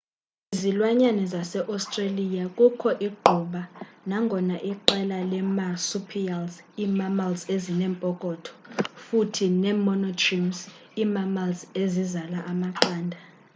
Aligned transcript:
kwizilwanyane 0.49 1.21
zase-australia 1.33 2.45
kukho 2.57 2.89
igquba 3.07 3.61
nangona 4.09 4.55
iqela 4.71 5.17
leemarsupials 5.31 6.53
ii-mammals 6.83 7.41
ezinempokotho 7.55 8.51
futhi 9.05 9.43
iimonotremes 9.51 10.59
ii-mammals 11.01 11.59
ezizala 11.83 12.39
amaqanda 12.51 13.19